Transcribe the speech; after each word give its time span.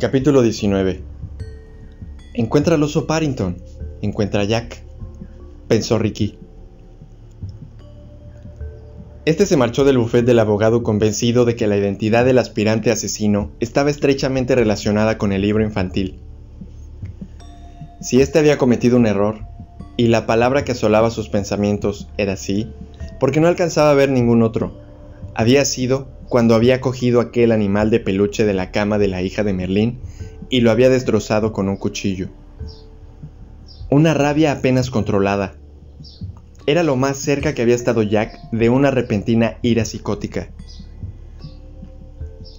Capítulo 0.00 0.40
19 0.40 1.02
Encuentra 2.32 2.76
al 2.76 2.82
oso 2.82 3.06
Parrington. 3.06 3.58
Encuentra 4.00 4.40
a 4.40 4.44
Jack. 4.44 4.82
Pensó 5.68 5.98
Ricky. 5.98 6.38
Este 9.26 9.44
se 9.44 9.58
marchó 9.58 9.84
del 9.84 9.98
bufet 9.98 10.24
del 10.24 10.38
abogado 10.38 10.82
convencido 10.82 11.44
de 11.44 11.54
que 11.54 11.66
la 11.66 11.76
identidad 11.76 12.24
del 12.24 12.38
aspirante 12.38 12.90
asesino 12.90 13.50
estaba 13.60 13.90
estrechamente 13.90 14.54
relacionada 14.54 15.18
con 15.18 15.32
el 15.32 15.42
libro 15.42 15.62
infantil. 15.62 16.18
Si 18.00 18.22
éste 18.22 18.38
había 18.38 18.56
cometido 18.56 18.96
un 18.96 19.06
error, 19.06 19.40
y 19.98 20.06
la 20.06 20.24
palabra 20.24 20.64
que 20.64 20.72
asolaba 20.72 21.10
sus 21.10 21.28
pensamientos 21.28 22.08
era 22.16 22.38
sí, 22.38 22.72
porque 23.18 23.40
no 23.40 23.48
alcanzaba 23.48 23.90
a 23.90 23.94
ver 23.94 24.08
ningún 24.08 24.42
otro, 24.42 24.80
había 25.34 25.62
sido 25.66 26.08
cuando 26.30 26.54
había 26.54 26.80
cogido 26.80 27.20
aquel 27.20 27.50
animal 27.50 27.90
de 27.90 27.98
peluche 27.98 28.44
de 28.44 28.54
la 28.54 28.70
cama 28.70 28.98
de 28.98 29.08
la 29.08 29.20
hija 29.20 29.42
de 29.42 29.52
Merlín 29.52 29.98
y 30.48 30.60
lo 30.60 30.70
había 30.70 30.88
destrozado 30.88 31.52
con 31.52 31.68
un 31.68 31.76
cuchillo. 31.76 32.28
Una 33.90 34.14
rabia 34.14 34.52
apenas 34.52 34.90
controlada, 34.90 35.56
era 36.66 36.84
lo 36.84 36.94
más 36.94 37.16
cerca 37.16 37.52
que 37.52 37.62
había 37.62 37.74
estado 37.74 38.04
Jack 38.04 38.38
de 38.52 38.70
una 38.70 38.92
repentina 38.92 39.58
ira 39.60 39.84
psicótica. 39.84 40.50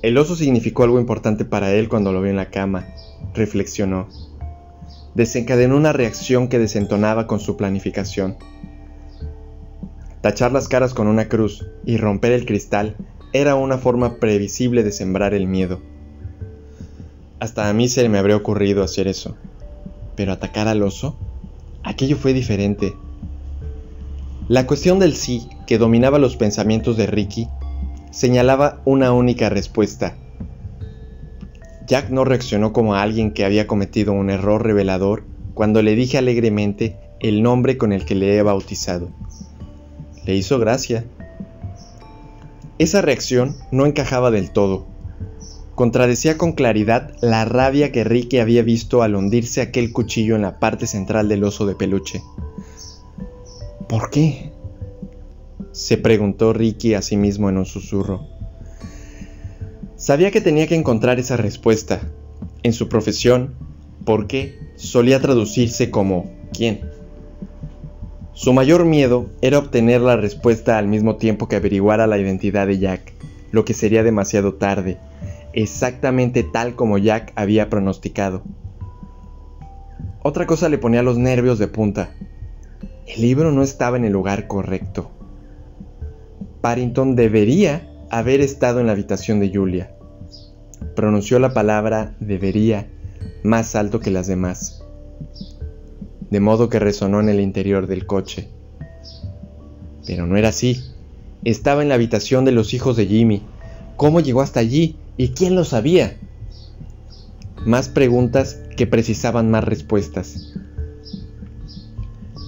El 0.02 0.18
oso 0.18 0.36
significó 0.36 0.84
algo 0.84 1.00
importante 1.00 1.46
para 1.46 1.72
él 1.72 1.88
cuando 1.88 2.12
lo 2.12 2.22
vio 2.22 2.32
en 2.32 2.36
la 2.36 2.50
cama, 2.50 2.88
reflexionó. 3.34 4.10
Desencadenó 5.16 5.78
una 5.78 5.94
reacción 5.94 6.50
que 6.50 6.60
desentonaba 6.60 7.26
con 7.26 7.40
su 7.40 7.56
planificación. 7.56 8.36
Tachar 10.20 10.52
las 10.52 10.68
caras 10.68 10.94
con 10.94 11.08
una 11.08 11.30
cruz 11.30 11.66
y 11.86 11.96
romper 11.96 12.34
el 12.34 12.46
cristal 12.46 12.98
era 13.34 13.56
una 13.56 13.78
forma 13.78 14.16
previsible 14.16 14.84
de 14.84 14.92
sembrar 14.92 15.34
el 15.34 15.48
miedo. 15.48 15.82
Hasta 17.40 17.70
a 17.70 17.74
mí 17.74 17.88
se 17.88 18.08
me 18.10 18.18
habría 18.18 18.36
ocurrido 18.36 18.84
hacer 18.84 19.08
eso. 19.08 19.36
Pero 20.16 20.34
atacar 20.34 20.68
al 20.68 20.84
oso, 20.84 21.18
aquello 21.84 22.18
fue 22.18 22.34
diferente. 22.34 22.94
La 24.48 24.68
cuestión 24.68 25.00
del 25.00 25.16
sí, 25.16 25.48
que 25.66 25.78
dominaba 25.78 26.20
los 26.20 26.36
pensamientos 26.36 26.98
de 26.98 27.08
Ricky, 27.08 27.48
señalaba 28.12 28.82
una 28.86 29.14
única 29.14 29.50
respuesta. 29.50 30.18
Jack 31.88 32.10
no 32.10 32.26
reaccionó 32.26 32.74
como 32.74 32.96
a 32.96 33.02
alguien 33.02 33.32
que 33.32 33.46
había 33.46 33.68
cometido 33.68 34.14
un 34.14 34.30
error 34.30 34.64
revelador 34.64 35.24
cuando 35.54 35.82
le 35.82 35.96
dije 35.96 36.18
alegremente 36.18 36.98
el 37.20 37.42
nombre 37.44 37.78
con 37.78 37.94
el 37.94 38.06
que 38.06 38.16
le 38.16 38.38
he 38.38 38.42
bautizado. 38.42 39.10
Le 40.26 40.36
hizo 40.36 40.60
gracia. 40.60 41.06
Esa 42.82 43.00
reacción 43.04 43.56
no 43.70 43.86
encajaba 43.86 44.32
del 44.32 44.50
todo. 44.50 44.88
Contradecía 45.76 46.40
con 46.40 46.54
claridad 46.54 47.16
la 47.22 47.46
rabia 47.46 47.92
que 47.92 48.04
Ricky 48.04 48.40
había 48.40 48.64
visto 48.64 49.04
al 49.04 49.14
hundirse 49.14 49.62
aquel 49.62 49.92
cuchillo 49.92 50.36
en 50.36 50.42
la 50.42 50.60
parte 50.60 50.88
central 50.88 51.30
del 51.30 51.44
oso 51.44 51.68
de 51.68 51.76
peluche. 51.76 52.24
¿Por 53.88 54.10
qué? 54.10 54.52
se 55.74 56.00
preguntó 56.00 56.54
Ricky 56.54 56.96
a 56.96 57.04
sí 57.04 57.18
mismo 57.18 57.50
en 57.50 57.60
un 57.60 57.68
susurro. 57.68 58.26
Sabía 59.96 60.32
que 60.32 60.42
tenía 60.42 60.66
que 60.66 60.74
encontrar 60.74 61.20
esa 61.20 61.38
respuesta. 61.38 62.02
En 62.64 62.74
su 62.74 62.90
profesión, 62.90 63.54
¿por 64.06 64.26
qué? 64.26 64.58
solía 64.76 65.22
traducirse 65.22 65.92
como 65.92 66.32
¿quién? 66.52 66.82
Su 68.34 68.54
mayor 68.54 68.86
miedo 68.86 69.30
era 69.42 69.60
obtener 69.60 70.02
la 70.02 70.16
respuesta 70.16 70.78
al 70.78 70.88
mismo 70.88 71.18
tiempo 71.18 71.48
que 71.48 71.58
averiguara 71.58 72.08
la 72.08 72.18
identidad 72.18 72.66
de 72.68 72.80
Jack, 72.80 73.14
lo 73.52 73.66
que 73.66 73.74
sería 73.74 74.04
demasiado 74.04 74.54
tarde, 74.54 74.98
exactamente 75.54 76.44
tal 76.44 76.76
como 76.76 76.98
Jack 76.98 77.34
había 77.36 77.70
pronosticado. 77.70 78.42
Otra 80.24 80.46
cosa 80.46 80.70
le 80.70 80.78
ponía 80.78 81.04
los 81.04 81.18
nervios 81.18 81.60
de 81.60 81.68
punta, 81.68 82.12
el 83.08 83.22
libro 83.22 83.52
no 83.52 83.64
estaba 83.64 83.98
en 83.98 84.06
el 84.06 84.14
lugar 84.14 84.48
correcto. 84.48 85.12
Parrington 86.62 87.16
debería 87.16 87.90
haber 88.10 88.40
estado 88.40 88.80
en 88.80 88.86
la 88.86 88.94
habitación 88.94 89.42
de 89.42 89.52
Julia. 89.54 89.94
Pronunció 90.96 91.38
la 91.40 91.54
palabra 91.54 92.16
debería 92.22 92.88
más 93.44 93.76
alto 93.76 94.00
que 94.00 94.12
las 94.12 94.28
demás, 94.28 94.84
de 96.32 96.40
modo 96.40 96.70
que 96.70 96.80
resonó 96.80 97.20
en 97.20 97.30
el 97.30 97.42
interior 97.42 97.86
del 97.86 98.08
coche. 98.08 98.48
Pero 100.08 100.26
no 100.26 100.38
era 100.38 100.50
así. 100.50 100.82
Estaba 101.44 101.84
en 101.84 101.90
la 101.90 101.96
habitación 101.96 102.46
de 102.46 102.54
los 102.54 102.74
hijos 102.74 102.96
de 102.96 103.06
Jimmy. 103.06 103.44
¿Cómo 103.98 104.22
llegó 104.22 104.42
hasta 104.42 104.62
allí? 104.62 104.96
¿Y 105.18 105.30
quién 105.30 105.56
lo 105.56 105.66
sabía? 105.66 106.18
Más 107.66 107.90
preguntas 107.90 108.60
que 108.78 108.88
precisaban 108.88 109.52
más 109.52 109.66
respuestas. 109.66 110.54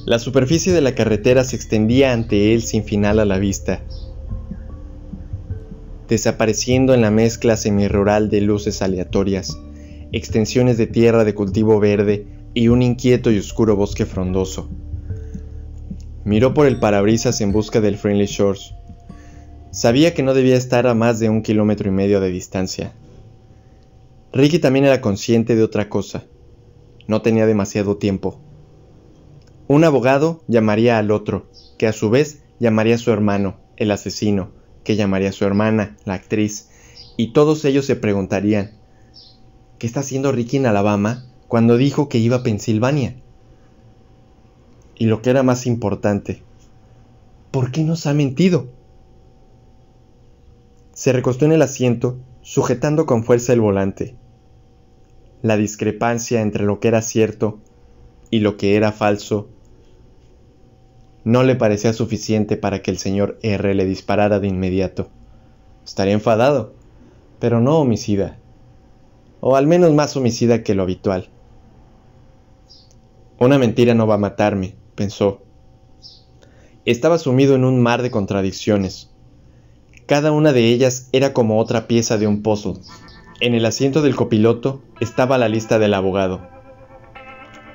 La 0.05 0.17
superficie 0.17 0.73
de 0.73 0.81
la 0.81 0.95
carretera 0.95 1.43
se 1.43 1.55
extendía 1.55 2.13
ante 2.13 2.53
él 2.53 2.61
sin 2.63 2.83
final 2.83 3.19
a 3.19 3.25
la 3.25 3.37
vista, 3.37 3.81
desapareciendo 6.09 6.93
en 6.93 7.01
la 7.01 7.11
mezcla 7.11 7.55
semirural 7.55 8.29
de 8.29 8.41
luces 8.41 8.81
aleatorias, 8.81 9.57
extensiones 10.11 10.77
de 10.77 10.87
tierra 10.87 11.23
de 11.23 11.33
cultivo 11.33 11.79
verde 11.79 12.32
y 12.53 12.67
un 12.67 12.81
inquieto 12.81 13.31
y 13.31 13.39
oscuro 13.39 13.75
bosque 13.75 14.05
frondoso. 14.05 14.69
Miró 16.23 16.53
por 16.53 16.67
el 16.67 16.79
parabrisas 16.79 17.41
en 17.41 17.51
busca 17.51 17.81
del 17.81 17.97
Friendly 17.97 18.27
Shores. 18.27 18.73
Sabía 19.71 20.13
que 20.13 20.23
no 20.23 20.33
debía 20.33 20.55
estar 20.55 20.87
a 20.87 20.93
más 20.93 21.19
de 21.19 21.29
un 21.29 21.41
kilómetro 21.41 21.89
y 21.89 21.91
medio 21.91 22.21
de 22.21 22.29
distancia. 22.29 22.93
Ricky 24.31 24.59
también 24.59 24.85
era 24.85 25.01
consciente 25.01 25.55
de 25.55 25.63
otra 25.63 25.89
cosa. 25.89 26.23
No 27.07 27.21
tenía 27.21 27.45
demasiado 27.45 27.97
tiempo. 27.97 28.39
Un 29.67 29.83
abogado 29.83 30.43
llamaría 30.47 30.97
al 30.97 31.11
otro, 31.11 31.47
que 31.77 31.87
a 31.87 31.93
su 31.93 32.09
vez 32.09 32.43
llamaría 32.59 32.95
a 32.95 32.99
su 32.99 33.11
hermano, 33.11 33.57
el 33.77 33.91
asesino, 33.91 34.51
que 34.83 34.95
llamaría 34.95 35.29
a 35.29 35.33
su 35.33 35.45
hermana, 35.45 35.97
la 36.05 36.13
actriz, 36.13 36.69
y 37.17 37.33
todos 37.33 37.65
ellos 37.65 37.85
se 37.85 37.95
preguntarían, 37.95 38.71
¿qué 39.79 39.87
está 39.87 40.01
haciendo 40.01 40.31
Ricky 40.31 40.57
en 40.57 40.65
Alabama 40.65 41.25
cuando 41.53 41.77
dijo 41.77 42.09
que 42.09 42.17
iba 42.17 42.37
a 42.37 42.41
Pensilvania? 42.41 43.13
Y 44.95 45.05
lo 45.05 45.21
que 45.21 45.29
era 45.29 45.43
más 45.43 45.67
importante, 45.67 46.41
¿por 47.51 47.69
qué 47.69 47.83
nos 47.83 48.07
ha 48.07 48.15
mentido? 48.15 48.69
Se 50.93 51.13
recostó 51.13 51.45
en 51.45 51.51
el 51.51 51.61
asiento, 51.61 52.17
sujetando 52.41 53.05
con 53.05 53.23
fuerza 53.23 53.53
el 53.53 53.61
volante. 53.61 54.15
La 55.43 55.55
discrepancia 55.55 56.41
entre 56.41 56.65
lo 56.65 56.79
que 56.79 56.87
era 56.87 57.03
cierto 57.03 57.59
y 58.31 58.39
lo 58.39 58.57
que 58.57 58.75
era 58.75 58.91
falso 58.91 59.47
no 61.23 61.43
le 61.43 61.55
parecía 61.55 61.93
suficiente 61.93 62.57
para 62.57 62.81
que 62.81 62.89
el 62.89 62.97
señor 62.97 63.37
R 63.43 63.75
le 63.75 63.85
disparara 63.85 64.39
de 64.39 64.47
inmediato. 64.47 65.09
Estaría 65.85 66.13
enfadado, 66.15 66.73
pero 67.37 67.61
no 67.61 67.77
homicida, 67.77 68.39
o 69.39 69.55
al 69.55 69.67
menos 69.67 69.93
más 69.93 70.17
homicida 70.17 70.63
que 70.63 70.73
lo 70.73 70.81
habitual. 70.81 71.29
Una 73.39 73.57
mentira 73.57 73.93
no 73.93 74.07
va 74.07 74.15
a 74.15 74.19
matarme, 74.19 74.75
pensó. 74.95 75.41
Estaba 76.85 77.17
sumido 77.17 77.55
en 77.55 77.65
un 77.65 77.81
mar 77.81 78.01
de 78.01 78.11
contradicciones. 78.11 79.09
Cada 80.05 80.31
una 80.31 80.53
de 80.53 80.67
ellas 80.67 81.09
era 81.11 81.33
como 81.33 81.59
otra 81.59 81.87
pieza 81.87 82.17
de 82.17 82.27
un 82.27 82.41
pozo. 82.43 82.79
En 83.39 83.55
el 83.55 83.65
asiento 83.65 84.01
del 84.01 84.15
copiloto 84.15 84.81
estaba 84.99 85.37
la 85.37 85.49
lista 85.49 85.79
del 85.79 85.93
abogado. 85.93 86.47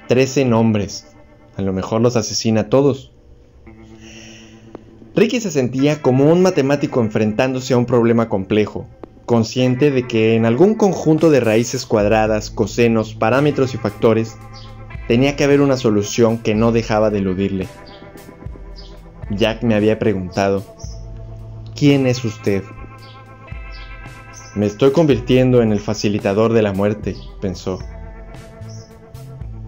Trece 0.07 0.45
nombres. 0.45 1.07
A 1.57 1.63
lo 1.63 1.73
mejor 1.73 2.01
los 2.01 2.17
asesina 2.17 2.63
a 2.63 2.69
todos. 2.69 3.13
Ricky 5.17 5.41
se 5.41 5.51
sentía 5.51 6.01
como 6.01 6.31
un 6.31 6.43
matemático 6.43 7.01
enfrentándose 7.01 7.75
a 7.75 7.77
un 7.77 7.87
problema 7.87 8.29
complejo, 8.29 8.87
consciente 9.27 9.91
de 9.91 10.07
que 10.07 10.37
en 10.37 10.47
algún 10.47 10.75
conjunto 10.77 11.31
de 11.31 11.41
raíces 11.41 11.87
cuadradas, 11.87 12.51
cosenos, 12.51 13.15
parámetros 13.15 13.75
y 13.75 13.79
factores, 13.79 14.37
tenía 15.09 15.37
que 15.37 15.45
haber 15.45 15.63
una 15.63 15.79
solución 15.79 16.39
que 16.39 16.55
no 16.55 16.71
dejaba 16.71 17.11
de 17.11 17.19
eludirle. 17.19 17.67
Jack 19.31 19.63
me 19.63 19.75
había 19.75 19.99
preguntado, 19.99 20.63
¿quién 21.75 22.07
es 22.07 22.25
usted? 22.25 22.63
Me 24.55 24.67
estoy 24.67 24.93
convirtiendo 24.93 25.63
en 25.63 25.73
el 25.73 25.81
facilitador 25.81 26.53
de 26.53 26.63
la 26.63 26.73
muerte, 26.73 27.17
pensó. 27.41 27.79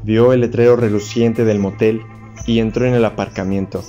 Vio 0.03 0.33
el 0.33 0.41
letrero 0.41 0.77
reluciente 0.77 1.45
del 1.45 1.59
motel 1.59 2.03
y 2.47 2.59
entró 2.59 2.87
en 2.87 2.95
el 2.95 3.05
aparcamiento. 3.05 3.83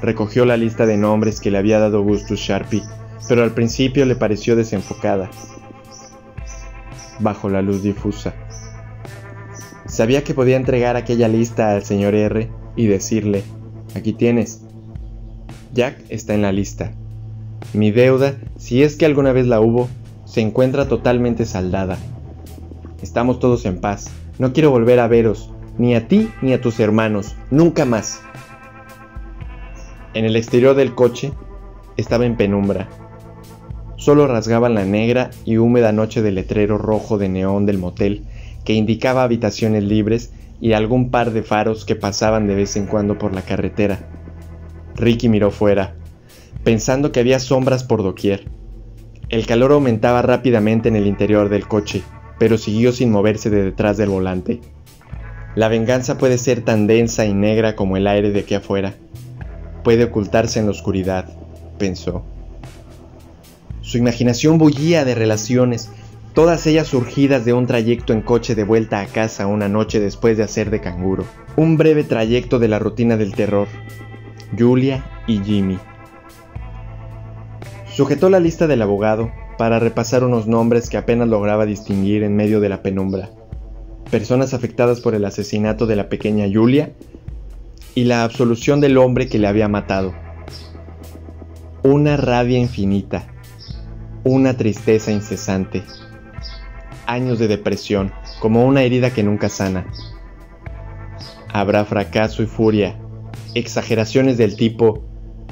Recogió 0.00 0.46
la 0.46 0.56
lista 0.56 0.86
de 0.86 0.96
nombres 0.96 1.40
que 1.40 1.50
le 1.50 1.58
había 1.58 1.78
dado 1.78 1.98
Augustus 1.98 2.40
Sharpie, 2.40 2.82
pero 3.28 3.42
al 3.42 3.52
principio 3.52 4.06
le 4.06 4.16
pareció 4.16 4.56
desenfocada. 4.56 5.30
Bajo 7.18 7.50
la 7.50 7.60
luz 7.60 7.82
difusa. 7.82 8.34
Sabía 9.90 10.22
que 10.22 10.34
podía 10.34 10.56
entregar 10.56 10.94
aquella 10.94 11.26
lista 11.26 11.72
al 11.72 11.82
señor 11.82 12.14
R 12.14 12.48
y 12.76 12.86
decirle, 12.86 13.42
aquí 13.96 14.12
tienes. 14.12 14.62
Jack 15.74 15.98
está 16.08 16.32
en 16.34 16.42
la 16.42 16.52
lista. 16.52 16.92
Mi 17.74 17.90
deuda, 17.90 18.36
si 18.56 18.84
es 18.84 18.94
que 18.94 19.04
alguna 19.04 19.32
vez 19.32 19.48
la 19.48 19.60
hubo, 19.60 19.88
se 20.24 20.42
encuentra 20.42 20.86
totalmente 20.86 21.44
saldada. 21.44 21.98
Estamos 23.02 23.40
todos 23.40 23.66
en 23.66 23.80
paz. 23.80 24.10
No 24.38 24.52
quiero 24.52 24.70
volver 24.70 25.00
a 25.00 25.08
veros, 25.08 25.50
ni 25.76 25.96
a 25.96 26.06
ti 26.06 26.30
ni 26.40 26.52
a 26.52 26.60
tus 26.60 26.78
hermanos, 26.78 27.34
nunca 27.50 27.84
más. 27.84 28.20
En 30.14 30.24
el 30.24 30.36
exterior 30.36 30.76
del 30.76 30.94
coche 30.94 31.32
estaba 31.96 32.26
en 32.26 32.36
penumbra. 32.36 32.88
Solo 33.96 34.28
rasgaban 34.28 34.74
la 34.74 34.84
negra 34.84 35.30
y 35.44 35.56
húmeda 35.56 35.90
noche 35.90 36.22
del 36.22 36.36
letrero 36.36 36.78
rojo 36.78 37.18
de 37.18 37.28
neón 37.28 37.66
del 37.66 37.78
motel 37.78 38.24
que 38.70 38.74
indicaba 38.74 39.24
habitaciones 39.24 39.82
libres 39.82 40.32
y 40.60 40.74
algún 40.74 41.10
par 41.10 41.32
de 41.32 41.42
faros 41.42 41.84
que 41.84 41.96
pasaban 41.96 42.46
de 42.46 42.54
vez 42.54 42.76
en 42.76 42.86
cuando 42.86 43.18
por 43.18 43.34
la 43.34 43.42
carretera. 43.42 43.98
Ricky 44.94 45.28
miró 45.28 45.50
fuera, 45.50 45.96
pensando 46.62 47.10
que 47.10 47.18
había 47.18 47.40
sombras 47.40 47.82
por 47.82 48.04
doquier. 48.04 48.46
El 49.28 49.44
calor 49.44 49.72
aumentaba 49.72 50.22
rápidamente 50.22 50.88
en 50.88 50.94
el 50.94 51.08
interior 51.08 51.48
del 51.48 51.66
coche, 51.66 52.04
pero 52.38 52.58
siguió 52.58 52.92
sin 52.92 53.10
moverse 53.10 53.50
de 53.50 53.64
detrás 53.64 53.96
del 53.96 54.10
volante. 54.10 54.60
La 55.56 55.66
venganza 55.66 56.16
puede 56.16 56.38
ser 56.38 56.60
tan 56.60 56.86
densa 56.86 57.26
y 57.26 57.34
negra 57.34 57.74
como 57.74 57.96
el 57.96 58.06
aire 58.06 58.30
de 58.30 58.38
aquí 58.38 58.54
afuera. 58.54 58.94
Puede 59.82 60.04
ocultarse 60.04 60.60
en 60.60 60.66
la 60.66 60.70
oscuridad, 60.70 61.28
pensó. 61.76 62.22
Su 63.80 63.98
imaginación 63.98 64.58
bullía 64.58 65.04
de 65.04 65.16
relaciones, 65.16 65.90
todas 66.34 66.66
ellas 66.66 66.88
surgidas 66.88 67.44
de 67.44 67.52
un 67.52 67.66
trayecto 67.66 68.12
en 68.12 68.22
coche 68.22 68.54
de 68.54 68.64
vuelta 68.64 69.00
a 69.00 69.06
casa 69.06 69.46
una 69.46 69.68
noche 69.68 70.00
después 70.00 70.36
de 70.36 70.44
hacer 70.44 70.70
de 70.70 70.80
canguro. 70.80 71.24
Un 71.56 71.76
breve 71.76 72.04
trayecto 72.04 72.58
de 72.58 72.68
la 72.68 72.78
rutina 72.78 73.16
del 73.16 73.34
terror. 73.34 73.68
Julia 74.56 75.04
y 75.26 75.38
Jimmy. 75.38 75.78
Sujetó 77.92 78.30
la 78.30 78.40
lista 78.40 78.66
del 78.66 78.82
abogado 78.82 79.30
para 79.58 79.78
repasar 79.78 80.24
unos 80.24 80.46
nombres 80.46 80.88
que 80.88 80.96
apenas 80.96 81.28
lograba 81.28 81.66
distinguir 81.66 82.22
en 82.22 82.36
medio 82.36 82.60
de 82.60 82.68
la 82.68 82.82
penumbra. 82.82 83.30
Personas 84.10 84.54
afectadas 84.54 85.00
por 85.00 85.14
el 85.14 85.24
asesinato 85.24 85.86
de 85.86 85.96
la 85.96 86.08
pequeña 86.08 86.46
Julia 86.52 86.92
y 87.94 88.04
la 88.04 88.24
absolución 88.24 88.80
del 88.80 88.96
hombre 88.96 89.28
que 89.28 89.38
le 89.38 89.48
había 89.48 89.68
matado. 89.68 90.14
Una 91.82 92.16
rabia 92.16 92.58
infinita, 92.58 93.26
una 94.24 94.56
tristeza 94.56 95.12
incesante, 95.12 95.82
años 97.12 97.38
de 97.38 97.48
depresión, 97.48 98.12
como 98.40 98.64
una 98.64 98.82
herida 98.82 99.10
que 99.10 99.22
nunca 99.22 99.48
sana. 99.48 99.86
Habrá 101.52 101.84
fracaso 101.84 102.42
y 102.42 102.46
furia, 102.46 102.98
exageraciones 103.54 104.38
del 104.38 104.56
tipo, 104.56 105.02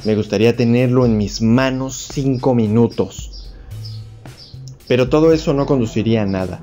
me 0.05 0.14
gustaría 0.14 0.56
tenerlo 0.56 1.06
en 1.06 1.16
mis 1.16 1.43
manos 1.43 2.08
cinco 2.12 2.55
minutos. 2.55 3.52
Pero 4.87 5.08
todo 5.08 5.32
eso 5.32 5.55
no 5.55 5.66
conduciría 5.66 6.22
a 6.22 6.26
nada. 6.26 6.60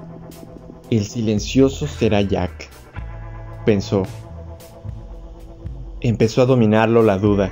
El 0.90 1.06
silencioso 1.06 1.88
será 1.88 2.22
Jack, 2.22 2.70
pensó 3.66 4.04
empezó 6.02 6.44
a 6.44 6.46
dominarlo 6.46 7.02
la 7.02 7.18
duda. 7.18 7.52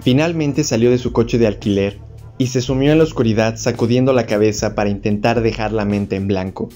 Finalmente 0.00 0.62
salió 0.62 0.90
de 0.90 0.98
su 0.98 1.12
coche 1.12 1.38
de 1.38 1.48
alquiler 1.48 1.98
y 2.38 2.46
se 2.46 2.60
sumió 2.60 2.92
en 2.92 2.98
la 2.98 3.04
oscuridad 3.04 3.56
sacudiendo 3.56 4.12
la 4.12 4.26
cabeza 4.26 4.74
para 4.74 4.90
intentar 4.90 5.42
dejar 5.42 5.72
la 5.72 5.84
mente 5.84 6.16
en 6.16 6.28
blanco, 6.28 6.68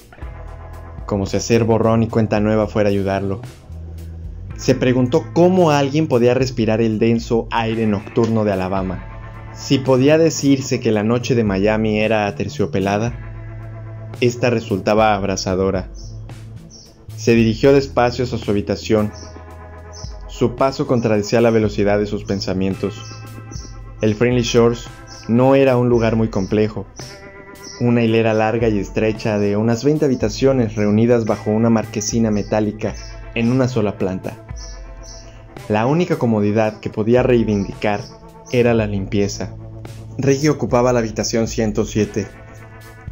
como 1.05 1.25
si 1.25 1.37
hacer 1.37 1.63
borrón 1.63 2.03
y 2.03 2.07
cuenta 2.07 2.39
nueva 2.39 2.67
fuera 2.67 2.89
ayudarlo. 2.89 3.41
Se 4.57 4.75
preguntó 4.75 5.25
cómo 5.33 5.71
alguien 5.71 6.07
podía 6.07 6.33
respirar 6.33 6.81
el 6.81 6.99
denso 6.99 7.47
aire 7.49 7.87
nocturno 7.87 8.43
de 8.43 8.51
Alabama, 8.51 9.51
si 9.53 9.79
podía 9.79 10.17
decirse 10.17 10.79
que 10.79 10.91
la 10.91 11.03
noche 11.03 11.35
de 11.35 11.43
Miami 11.43 11.99
era 11.99 12.27
aterciopelada. 12.27 14.11
Esta 14.21 14.49
resultaba 14.49 15.15
abrasadora. 15.15 15.89
Se 17.15 17.33
dirigió 17.33 17.73
despacio 17.73 18.25
a 18.25 18.27
su 18.27 18.51
habitación 18.51 19.11
su 20.33 20.55
paso 20.55 20.87
contradecía 20.87 21.41
la 21.41 21.51
velocidad 21.51 21.99
de 21.99 22.07
sus 22.07 22.23
pensamientos. 22.23 23.01
El 24.01 24.15
Friendly 24.15 24.41
Shores 24.41 24.87
no 25.27 25.55
era 25.55 25.77
un 25.77 25.89
lugar 25.89 26.15
muy 26.15 26.29
complejo. 26.29 26.85
Una 27.79 28.03
hilera 28.03 28.33
larga 28.33 28.67
y 28.67 28.79
estrecha 28.79 29.39
de 29.39 29.57
unas 29.57 29.83
20 29.83 30.05
habitaciones 30.05 30.75
reunidas 30.75 31.25
bajo 31.25 31.51
una 31.51 31.69
marquesina 31.69 32.31
metálica 32.31 32.93
en 33.35 33.51
una 33.51 33.67
sola 33.67 33.97
planta. 33.97 34.45
La 35.69 35.85
única 35.85 36.17
comodidad 36.17 36.79
que 36.79 36.89
podía 36.89 37.23
reivindicar 37.23 38.01
era 38.51 38.73
la 38.73 38.85
limpieza. 38.85 39.55
Reggie 40.17 40.49
ocupaba 40.49 40.93
la 40.93 40.99
habitación 40.99 41.47
107. 41.47 42.27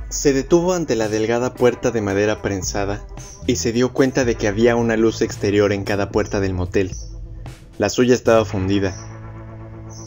Se 0.09 0.33
detuvo 0.33 0.73
ante 0.73 0.95
la 0.95 1.07
delgada 1.07 1.53
puerta 1.53 1.91
de 1.91 2.01
madera 2.01 2.41
prensada 2.41 3.01
y 3.47 3.55
se 3.55 3.71
dio 3.71 3.93
cuenta 3.93 4.25
de 4.25 4.35
que 4.35 4.47
había 4.47 4.75
una 4.75 4.97
luz 4.97 5.21
exterior 5.21 5.71
en 5.71 5.85
cada 5.85 6.09
puerta 6.09 6.39
del 6.41 6.53
motel. 6.53 6.91
La 7.77 7.89
suya 7.89 8.13
estaba 8.13 8.43
fundida. 8.45 8.93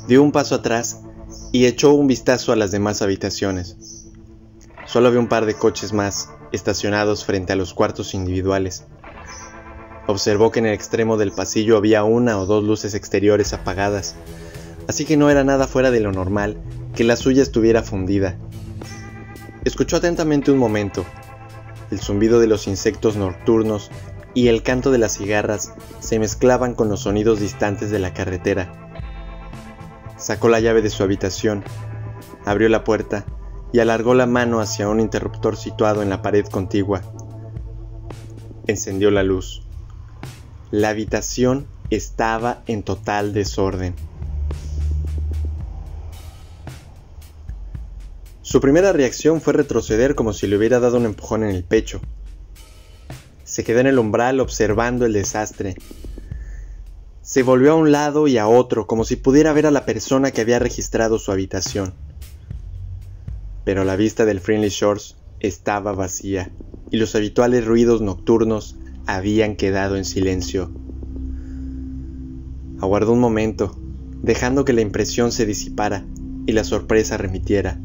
Dio 0.06 0.22
un 0.22 0.30
paso 0.30 0.56
atrás 0.56 1.00
y 1.54 1.66
echó 1.66 1.92
un 1.92 2.08
vistazo 2.08 2.50
a 2.50 2.56
las 2.56 2.72
demás 2.72 3.00
habitaciones. 3.00 4.08
Solo 4.86 5.06
había 5.06 5.20
un 5.20 5.28
par 5.28 5.46
de 5.46 5.54
coches 5.54 5.92
más 5.92 6.28
estacionados 6.50 7.24
frente 7.24 7.52
a 7.52 7.56
los 7.56 7.74
cuartos 7.74 8.12
individuales. 8.12 8.82
Observó 10.08 10.50
que 10.50 10.58
en 10.58 10.66
el 10.66 10.74
extremo 10.74 11.16
del 11.16 11.30
pasillo 11.30 11.76
había 11.76 12.02
una 12.02 12.40
o 12.40 12.46
dos 12.46 12.64
luces 12.64 12.94
exteriores 12.94 13.52
apagadas, 13.52 14.16
así 14.88 15.04
que 15.04 15.16
no 15.16 15.30
era 15.30 15.44
nada 15.44 15.68
fuera 15.68 15.92
de 15.92 16.00
lo 16.00 16.10
normal 16.10 16.60
que 16.96 17.04
la 17.04 17.14
suya 17.14 17.44
estuviera 17.44 17.84
fundida. 17.84 18.36
Escuchó 19.64 19.98
atentamente 19.98 20.50
un 20.50 20.58
momento. 20.58 21.06
El 21.92 22.00
zumbido 22.00 22.40
de 22.40 22.48
los 22.48 22.66
insectos 22.66 23.14
nocturnos 23.14 23.92
y 24.34 24.48
el 24.48 24.64
canto 24.64 24.90
de 24.90 24.98
las 24.98 25.18
cigarras 25.18 25.72
se 26.00 26.18
mezclaban 26.18 26.74
con 26.74 26.88
los 26.88 27.02
sonidos 27.02 27.38
distantes 27.38 27.92
de 27.92 28.00
la 28.00 28.12
carretera. 28.12 28.83
Sacó 30.24 30.48
la 30.48 30.58
llave 30.58 30.80
de 30.80 30.88
su 30.88 31.02
habitación, 31.02 31.64
abrió 32.46 32.70
la 32.70 32.82
puerta 32.82 33.26
y 33.74 33.80
alargó 33.80 34.14
la 34.14 34.24
mano 34.24 34.58
hacia 34.60 34.88
un 34.88 34.98
interruptor 34.98 35.54
situado 35.54 36.02
en 36.02 36.08
la 36.08 36.22
pared 36.22 36.46
contigua. 36.46 37.02
Encendió 38.66 39.10
la 39.10 39.22
luz. 39.22 39.60
La 40.70 40.88
habitación 40.88 41.66
estaba 41.90 42.62
en 42.66 42.84
total 42.84 43.34
desorden. 43.34 43.94
Su 48.40 48.62
primera 48.62 48.94
reacción 48.94 49.42
fue 49.42 49.52
retroceder 49.52 50.14
como 50.14 50.32
si 50.32 50.46
le 50.46 50.56
hubiera 50.56 50.80
dado 50.80 50.96
un 50.96 51.04
empujón 51.04 51.44
en 51.44 51.50
el 51.50 51.64
pecho. 51.64 52.00
Se 53.44 53.62
quedó 53.62 53.80
en 53.80 53.88
el 53.88 53.98
umbral 53.98 54.40
observando 54.40 55.04
el 55.04 55.12
desastre. 55.12 55.74
Se 57.24 57.42
volvió 57.42 57.72
a 57.72 57.76
un 57.76 57.90
lado 57.90 58.28
y 58.28 58.36
a 58.36 58.46
otro, 58.46 58.86
como 58.86 59.04
si 59.04 59.16
pudiera 59.16 59.54
ver 59.54 59.64
a 59.64 59.70
la 59.70 59.86
persona 59.86 60.30
que 60.30 60.42
había 60.42 60.58
registrado 60.58 61.18
su 61.18 61.32
habitación. 61.32 61.94
Pero 63.64 63.84
la 63.84 63.96
vista 63.96 64.26
del 64.26 64.40
Friendly 64.40 64.68
Shores 64.68 65.16
estaba 65.40 65.94
vacía, 65.94 66.52
y 66.90 66.98
los 66.98 67.14
habituales 67.14 67.64
ruidos 67.64 68.02
nocturnos 68.02 68.76
habían 69.06 69.56
quedado 69.56 69.96
en 69.96 70.04
silencio. 70.04 70.70
Aguardó 72.82 73.14
un 73.14 73.20
momento, 73.20 73.74
dejando 74.20 74.66
que 74.66 74.74
la 74.74 74.82
impresión 74.82 75.32
se 75.32 75.46
disipara 75.46 76.04
y 76.44 76.52
la 76.52 76.62
sorpresa 76.62 77.16
remitiera. 77.16 77.80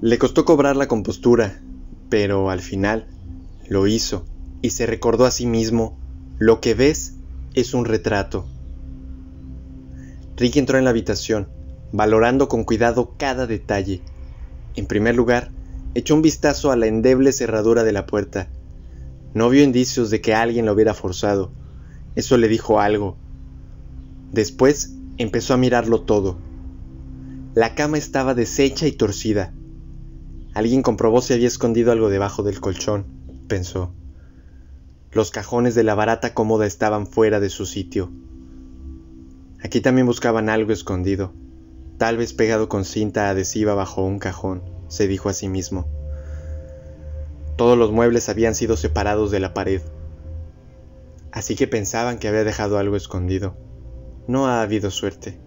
Le 0.00 0.18
costó 0.18 0.44
cobrar 0.44 0.74
la 0.74 0.88
compostura, 0.88 1.62
pero 2.08 2.50
al 2.50 2.62
final 2.62 3.06
lo 3.68 3.86
hizo 3.86 4.24
y 4.60 4.70
se 4.70 4.86
recordó 4.86 5.24
a 5.24 5.30
sí 5.30 5.46
mismo, 5.46 5.98
lo 6.38 6.60
que 6.60 6.74
ves 6.74 7.14
es 7.54 7.74
un 7.74 7.84
retrato. 7.84 8.46
Ricky 10.36 10.58
entró 10.58 10.78
en 10.78 10.84
la 10.84 10.90
habitación, 10.90 11.48
valorando 11.92 12.48
con 12.48 12.64
cuidado 12.64 13.14
cada 13.18 13.46
detalle. 13.46 14.02
En 14.76 14.86
primer 14.86 15.14
lugar, 15.14 15.50
echó 15.94 16.14
un 16.14 16.22
vistazo 16.22 16.70
a 16.70 16.76
la 16.76 16.86
endeble 16.86 17.32
cerradura 17.32 17.84
de 17.84 17.92
la 17.92 18.06
puerta. 18.06 18.48
No 19.34 19.50
vio 19.50 19.62
indicios 19.62 20.10
de 20.10 20.20
que 20.20 20.34
alguien 20.34 20.66
lo 20.66 20.72
hubiera 20.72 20.94
forzado. 20.94 21.52
Eso 22.16 22.36
le 22.38 22.48
dijo 22.48 22.80
algo. 22.80 23.16
Después 24.32 24.94
empezó 25.18 25.54
a 25.54 25.58
mirarlo 25.58 26.02
todo. 26.02 26.38
La 27.54 27.74
cama 27.74 27.98
estaba 27.98 28.34
deshecha 28.34 28.86
y 28.86 28.92
torcida. 28.92 29.52
Alguien 30.54 30.82
comprobó 30.82 31.20
si 31.20 31.34
había 31.34 31.48
escondido 31.48 31.92
algo 31.92 32.08
debajo 32.08 32.42
del 32.42 32.60
colchón, 32.60 33.06
pensó. 33.48 33.94
Los 35.10 35.30
cajones 35.30 35.74
de 35.74 35.82
la 35.82 35.94
barata 35.94 36.34
cómoda 36.34 36.66
estaban 36.66 37.06
fuera 37.06 37.38
de 37.38 37.50
su 37.50 37.66
sitio. 37.66 38.10
Aquí 39.62 39.80
también 39.80 40.06
buscaban 40.06 40.48
algo 40.48 40.72
escondido, 40.72 41.32
tal 41.98 42.16
vez 42.16 42.32
pegado 42.32 42.68
con 42.68 42.84
cinta 42.84 43.28
adhesiva 43.28 43.74
bajo 43.74 44.02
un 44.02 44.18
cajón, 44.18 44.62
se 44.88 45.06
dijo 45.06 45.28
a 45.28 45.34
sí 45.34 45.48
mismo. 45.48 45.86
Todos 47.56 47.76
los 47.76 47.92
muebles 47.92 48.28
habían 48.28 48.54
sido 48.54 48.76
separados 48.76 49.30
de 49.30 49.40
la 49.40 49.54
pared, 49.54 49.82
así 51.30 51.54
que 51.54 51.68
pensaban 51.68 52.18
que 52.18 52.28
había 52.28 52.44
dejado 52.44 52.78
algo 52.78 52.96
escondido. 52.96 53.56
No 54.26 54.46
ha 54.46 54.62
habido 54.62 54.90
suerte. 54.90 55.38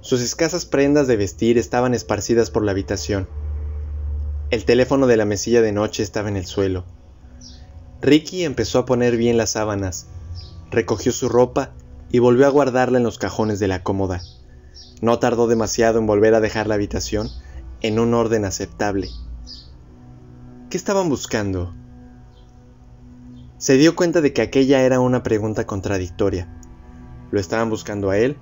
Sus 0.00 0.20
escasas 0.20 0.64
prendas 0.64 1.06
de 1.06 1.16
vestir 1.16 1.58
estaban 1.58 1.94
esparcidas 1.94 2.50
por 2.50 2.64
la 2.64 2.72
habitación. 2.72 3.28
El 4.50 4.64
teléfono 4.64 5.06
de 5.06 5.18
la 5.18 5.26
mesilla 5.26 5.60
de 5.60 5.72
noche 5.72 6.02
estaba 6.02 6.30
en 6.30 6.36
el 6.38 6.46
suelo. 6.46 6.86
Ricky 8.00 8.44
empezó 8.44 8.78
a 8.78 8.86
poner 8.86 9.18
bien 9.18 9.36
las 9.36 9.50
sábanas, 9.50 10.06
recogió 10.70 11.12
su 11.12 11.28
ropa 11.28 11.74
y 12.10 12.18
volvió 12.18 12.46
a 12.46 12.50
guardarla 12.50 12.96
en 12.96 13.04
los 13.04 13.18
cajones 13.18 13.58
de 13.58 13.68
la 13.68 13.82
cómoda. 13.82 14.22
No 15.02 15.18
tardó 15.18 15.48
demasiado 15.48 15.98
en 15.98 16.06
volver 16.06 16.34
a 16.34 16.40
dejar 16.40 16.66
la 16.66 16.76
habitación 16.76 17.28
en 17.82 17.98
un 17.98 18.14
orden 18.14 18.46
aceptable. 18.46 19.10
¿Qué 20.70 20.78
estaban 20.78 21.10
buscando? 21.10 21.74
Se 23.58 23.74
dio 23.76 23.94
cuenta 23.94 24.22
de 24.22 24.32
que 24.32 24.40
aquella 24.40 24.80
era 24.80 24.98
una 24.98 25.22
pregunta 25.22 25.66
contradictoria. 25.66 26.48
¿Lo 27.30 27.38
estaban 27.38 27.68
buscando 27.68 28.08
a 28.08 28.16
él? 28.16 28.38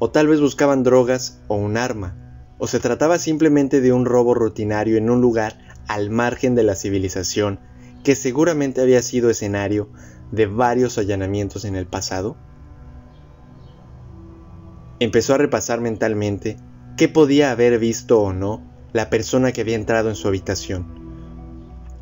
¿O 0.00 0.10
tal 0.10 0.26
vez 0.26 0.40
buscaban 0.40 0.82
drogas 0.82 1.40
o 1.46 1.54
un 1.54 1.76
arma? 1.76 2.23
¿O 2.58 2.66
se 2.66 2.80
trataba 2.80 3.18
simplemente 3.18 3.80
de 3.80 3.92
un 3.92 4.06
robo 4.06 4.34
rutinario 4.34 4.96
en 4.96 5.10
un 5.10 5.20
lugar 5.20 5.58
al 5.88 6.10
margen 6.10 6.54
de 6.54 6.62
la 6.62 6.74
civilización 6.74 7.60
que 8.04 8.14
seguramente 8.14 8.80
había 8.80 9.02
sido 9.02 9.30
escenario 9.30 9.88
de 10.30 10.46
varios 10.46 10.98
allanamientos 10.98 11.64
en 11.64 11.76
el 11.76 11.86
pasado? 11.86 12.36
Empezó 15.00 15.34
a 15.34 15.38
repasar 15.38 15.80
mentalmente 15.80 16.56
qué 16.96 17.08
podía 17.08 17.50
haber 17.50 17.78
visto 17.78 18.20
o 18.20 18.32
no 18.32 18.62
la 18.92 19.10
persona 19.10 19.52
que 19.52 19.62
había 19.62 19.74
entrado 19.74 20.08
en 20.08 20.14
su 20.14 20.28
habitación. 20.28 20.86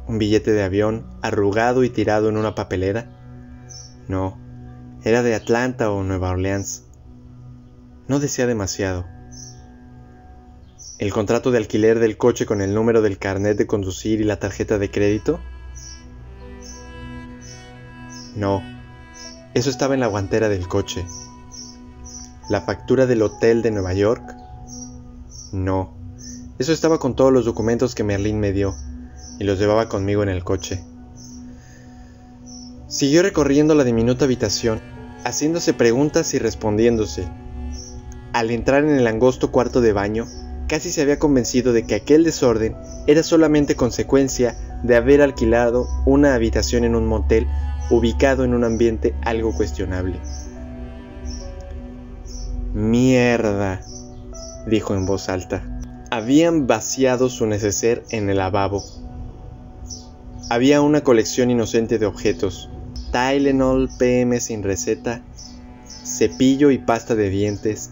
¿Un 0.06 0.18
billete 0.18 0.52
de 0.52 0.62
avión 0.62 1.06
arrugado 1.22 1.84
y 1.84 1.90
tirado 1.90 2.28
en 2.28 2.36
una 2.36 2.54
papelera? 2.54 3.10
No, 4.08 4.38
era 5.02 5.22
de 5.22 5.34
Atlanta 5.34 5.90
o 5.90 6.02
Nueva 6.02 6.30
Orleans. 6.30 6.84
No 8.08 8.20
decía 8.20 8.46
demasiado. 8.46 9.06
¿El 11.02 11.12
contrato 11.12 11.50
de 11.50 11.58
alquiler 11.58 11.98
del 11.98 12.16
coche 12.16 12.46
con 12.46 12.60
el 12.60 12.74
número 12.74 13.02
del 13.02 13.18
carnet 13.18 13.58
de 13.58 13.66
conducir 13.66 14.20
y 14.20 14.24
la 14.24 14.38
tarjeta 14.38 14.78
de 14.78 14.88
crédito? 14.88 15.40
No, 18.36 18.62
eso 19.52 19.68
estaba 19.68 19.94
en 19.94 20.00
la 20.00 20.06
guantera 20.06 20.48
del 20.48 20.68
coche. 20.68 21.04
¿La 22.48 22.60
factura 22.60 23.06
del 23.06 23.22
hotel 23.22 23.62
de 23.62 23.72
Nueva 23.72 23.94
York? 23.94 24.22
No, 25.50 25.92
eso 26.60 26.72
estaba 26.72 27.00
con 27.00 27.16
todos 27.16 27.32
los 27.32 27.46
documentos 27.46 27.96
que 27.96 28.04
Merlín 28.04 28.38
me 28.38 28.52
dio 28.52 28.72
y 29.40 29.42
los 29.42 29.58
llevaba 29.58 29.88
conmigo 29.88 30.22
en 30.22 30.28
el 30.28 30.44
coche. 30.44 30.84
Siguió 32.86 33.24
recorriendo 33.24 33.74
la 33.74 33.82
diminuta 33.82 34.26
habitación, 34.26 34.80
haciéndose 35.24 35.74
preguntas 35.74 36.32
y 36.34 36.38
respondiéndose. 36.38 37.26
Al 38.32 38.52
entrar 38.52 38.84
en 38.84 38.90
el 38.90 39.08
angosto 39.08 39.50
cuarto 39.50 39.80
de 39.80 39.92
baño, 39.92 40.28
casi 40.72 40.90
se 40.90 41.02
había 41.02 41.18
convencido 41.18 41.74
de 41.74 41.82
que 41.84 41.94
aquel 41.94 42.24
desorden 42.24 42.74
era 43.06 43.22
solamente 43.22 43.76
consecuencia 43.76 44.56
de 44.82 44.96
haber 44.96 45.20
alquilado 45.20 45.86
una 46.06 46.34
habitación 46.34 46.84
en 46.84 46.94
un 46.94 47.06
motel 47.06 47.46
ubicado 47.90 48.42
en 48.42 48.54
un 48.54 48.64
ambiente 48.64 49.14
algo 49.20 49.54
cuestionable. 49.54 50.18
Mierda, 52.72 53.82
dijo 54.66 54.94
en 54.94 55.04
voz 55.04 55.28
alta. 55.28 55.62
Habían 56.10 56.66
vaciado 56.66 57.28
su 57.28 57.44
neceser 57.44 58.02
en 58.08 58.30
el 58.30 58.38
lavabo. 58.38 58.82
Había 60.48 60.80
una 60.80 61.02
colección 61.02 61.50
inocente 61.50 61.98
de 61.98 62.06
objetos. 62.06 62.70
Tylenol 63.12 63.90
PM 63.98 64.40
sin 64.40 64.62
receta, 64.62 65.20
cepillo 66.02 66.70
y 66.70 66.78
pasta 66.78 67.14
de 67.14 67.28
dientes, 67.28 67.90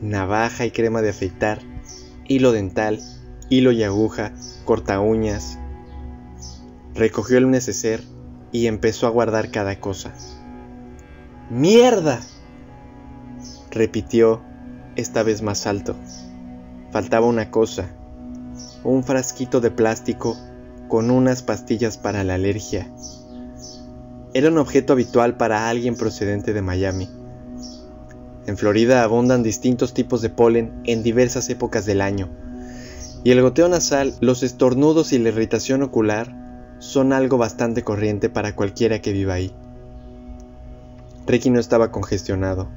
navaja 0.00 0.64
y 0.64 0.70
crema 0.70 1.02
de 1.02 1.10
afeitar, 1.10 1.73
hilo 2.26 2.52
dental, 2.52 3.00
hilo 3.48 3.72
y 3.72 3.82
aguja, 3.82 4.32
corta 4.64 5.00
uñas. 5.00 5.58
Recogió 6.94 7.38
el 7.38 7.50
neceser 7.50 8.02
y 8.52 8.66
empezó 8.66 9.06
a 9.06 9.10
guardar 9.10 9.50
cada 9.50 9.80
cosa. 9.80 10.12
¡Mierda! 11.50 12.20
repitió 13.70 14.42
esta 14.96 15.22
vez 15.22 15.42
más 15.42 15.66
alto. 15.66 15.96
Faltaba 16.92 17.26
una 17.26 17.50
cosa, 17.50 17.88
un 18.84 19.02
frasquito 19.02 19.60
de 19.60 19.70
plástico 19.70 20.36
con 20.88 21.10
unas 21.10 21.42
pastillas 21.42 21.98
para 21.98 22.22
la 22.22 22.34
alergia. 22.34 22.88
Era 24.32 24.48
un 24.48 24.58
objeto 24.58 24.92
habitual 24.92 25.36
para 25.36 25.68
alguien 25.68 25.96
procedente 25.96 26.52
de 26.52 26.62
Miami. 26.62 27.08
En 28.46 28.56
Florida 28.56 29.02
abundan 29.02 29.42
distintos 29.42 29.94
tipos 29.94 30.20
de 30.22 30.30
polen 30.30 30.72
en 30.84 31.02
diversas 31.02 31.48
épocas 31.48 31.86
del 31.86 32.00
año, 32.00 32.28
y 33.24 33.30
el 33.30 33.40
goteo 33.40 33.68
nasal, 33.68 34.14
los 34.20 34.42
estornudos 34.42 35.12
y 35.12 35.18
la 35.18 35.30
irritación 35.30 35.82
ocular 35.82 36.34
son 36.78 37.12
algo 37.12 37.38
bastante 37.38 37.82
corriente 37.82 38.28
para 38.28 38.54
cualquiera 38.54 39.00
que 39.00 39.12
viva 39.12 39.34
ahí. 39.34 39.54
Ricky 41.26 41.48
no 41.48 41.58
estaba 41.58 41.90
congestionado 41.90 42.68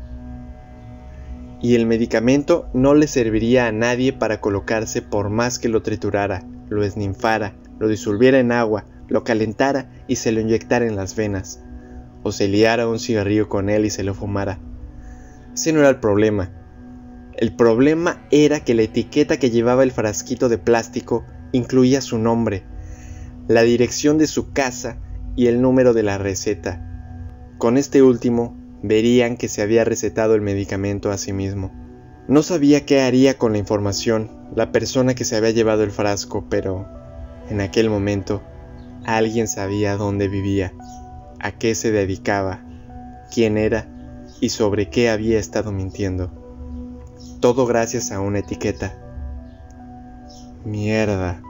y 1.61 1.75
el 1.75 1.85
medicamento 1.85 2.69
no 2.73 2.93
le 2.93 3.07
serviría 3.07 3.67
a 3.67 3.71
nadie 3.71 4.13
para 4.13 4.39
colocarse 4.39 5.01
por 5.01 5.29
más 5.29 5.59
que 5.59 5.69
lo 5.69 5.81
triturara, 5.81 6.43
lo 6.69 6.83
esninfara, 6.83 7.55
lo 7.79 7.87
disolviera 7.87 8.39
en 8.39 8.51
agua, 8.51 8.85
lo 9.07 9.23
calentara 9.23 9.89
y 10.07 10.17
se 10.17 10.31
lo 10.31 10.39
inyectara 10.39 10.85
en 10.85 10.95
las 10.95 11.15
venas, 11.15 11.61
o 12.23 12.31
se 12.31 12.47
liara 12.47 12.87
un 12.87 12.99
cigarrillo 12.99 13.49
con 13.49 13.69
él 13.69 13.85
y 13.85 13.89
se 13.89 14.03
lo 14.03 14.13
fumara. 14.13 14.59
Ese 15.57 15.73
no 15.73 15.79
era 15.79 15.89
el 15.89 15.99
problema. 15.99 16.51
El 17.35 17.51
problema 17.55 18.27
era 18.29 18.59
que 18.59 18.75
la 18.75 18.83
etiqueta 18.83 19.37
que 19.37 19.49
llevaba 19.49 19.81
el 19.81 19.91
frasquito 19.91 20.49
de 20.49 20.59
plástico 20.59 21.25
incluía 21.51 22.01
su 22.01 22.19
nombre, 22.19 22.63
la 23.47 23.63
dirección 23.63 24.19
de 24.19 24.27
su 24.27 24.51
casa 24.51 24.99
y 25.35 25.47
el 25.47 25.59
número 25.59 25.95
de 25.95 26.03
la 26.03 26.19
receta. 26.19 26.85
Con 27.57 27.77
este 27.77 28.03
último 28.03 28.55
verían 28.83 29.35
que 29.35 29.47
se 29.47 29.63
había 29.63 29.83
recetado 29.83 30.35
el 30.35 30.41
medicamento 30.41 31.09
a 31.09 31.17
sí 31.17 31.33
mismo. 31.33 31.71
No 32.27 32.43
sabía 32.43 32.85
qué 32.85 33.01
haría 33.01 33.39
con 33.39 33.53
la 33.53 33.57
información 33.57 34.29
la 34.55 34.71
persona 34.71 35.15
que 35.15 35.25
se 35.25 35.37
había 35.37 35.49
llevado 35.49 35.83
el 35.83 35.89
frasco, 35.89 36.45
pero 36.51 36.87
en 37.49 37.61
aquel 37.61 37.89
momento 37.89 38.43
alguien 39.05 39.47
sabía 39.47 39.97
dónde 39.97 40.27
vivía, 40.27 40.71
a 41.39 41.51
qué 41.51 41.73
se 41.73 41.89
dedicaba, 41.89 42.63
quién 43.33 43.57
era 43.57 43.96
y 44.39 44.49
sobre 44.49 44.89
qué 44.89 45.09
había 45.09 45.39
estado 45.39 45.71
mintiendo. 45.71 46.31
Todo 47.39 47.65
gracias 47.65 48.11
a 48.11 48.19
una 48.19 48.39
etiqueta. 48.39 48.97
Mierda, 50.65 51.41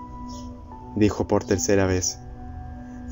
dijo 0.96 1.27
por 1.27 1.44
tercera 1.44 1.86
vez. 1.86 2.20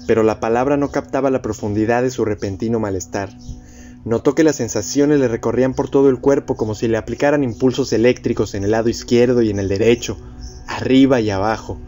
Pero 0.08 0.24
la 0.24 0.40
palabra 0.40 0.78
no 0.78 0.92
captaba 0.92 1.30
la 1.30 1.42
profundidad 1.42 2.04
de 2.04 2.12
su 2.12 2.26
repentino 2.26 2.80
malestar. 2.80 3.30
Notó 4.04 4.36
que 4.36 4.44
las 4.44 4.58
sensaciones 4.58 5.20
le 5.20 5.28
recorrían 5.28 5.74
por 5.74 5.90
todo 5.90 6.10
el 6.10 6.20
cuerpo 6.20 6.56
como 6.56 6.76
si 6.76 6.88
le 6.88 6.98
aplicaran 6.98 7.44
impulsos 7.44 7.92
eléctricos 7.92 8.54
en 8.54 8.64
el 8.64 8.72
lado 8.72 8.90
izquierdo 8.90 9.42
y 9.42 9.50
en 9.50 9.58
el 9.58 9.68
derecho, 9.68 10.18
arriba 10.68 11.22
y 11.22 11.32
abajo, 11.32 11.80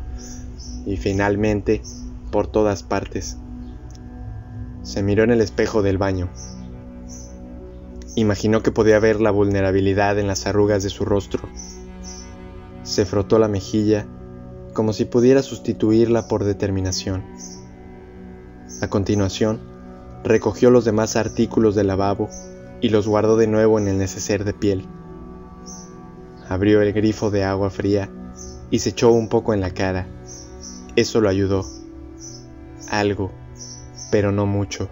y 0.85 0.97
finalmente 0.97 1.83
por 2.31 2.47
todas 2.47 2.81
partes. 2.81 3.37
Se 4.81 5.03
miró 5.03 5.23
en 5.23 5.31
el 5.31 5.41
espejo 5.41 5.83
del 5.83 5.97
baño. 5.97 6.29
Imaginó 8.17 8.63
que 8.63 8.71
podía 8.71 8.97
ver 8.97 9.21
la 9.21 9.29
vulnerabilidad 9.29 10.17
en 10.17 10.25
las 10.25 10.47
arrugas 10.47 10.81
de 10.81 10.89
su 10.89 11.05
rostro. 11.05 11.47
Se 12.81 13.05
frotó 13.05 13.37
la 13.37 13.47
mejilla 13.47 14.07
como 14.73 14.91
si 14.91 15.05
pudiera 15.05 15.43
sustituirla 15.43 16.27
por 16.27 16.43
determinación. 16.43 17.23
A 18.81 18.87
continuación, 18.87 19.61
recogió 20.23 20.71
los 20.71 20.83
demás 20.83 21.15
artículos 21.15 21.75
del 21.75 21.85
lavabo 21.85 22.27
y 22.81 22.89
los 22.89 23.07
guardó 23.07 23.37
de 23.37 23.45
nuevo 23.45 23.77
en 23.77 23.87
el 23.87 23.99
neceser 23.99 24.45
de 24.45 24.53
piel. 24.55 24.87
Abrió 26.49 26.81
el 26.81 26.93
grifo 26.93 27.29
de 27.29 27.43
agua 27.43 27.69
fría 27.69 28.09
y 28.71 28.79
se 28.79 28.89
echó 28.89 29.11
un 29.11 29.29
poco 29.29 29.53
en 29.53 29.61
la 29.61 29.75
cara. 29.75 30.07
Eso 30.95 31.21
lo 31.21 31.29
ayudó. 31.29 31.67
Algo, 32.89 33.31
pero 34.09 34.31
no 34.31 34.47
mucho. 34.47 34.89